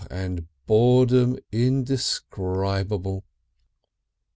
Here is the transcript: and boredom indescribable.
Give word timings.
and 0.09 0.47
boredom 0.65 1.37
indescribable. 1.51 3.23